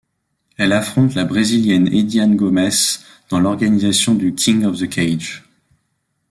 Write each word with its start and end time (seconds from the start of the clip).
Elle 0.57 0.73
affronte 0.73 1.13
la 1.13 1.25
Brésilienne 1.25 1.85
Ediane 1.93 2.35
Gomes 2.35 2.71
dans 3.29 3.39
l'organisation 3.39 4.15
du 4.15 4.33
King 4.33 4.65
of 4.65 4.79
the 4.79 4.89
Cage. 4.89 5.43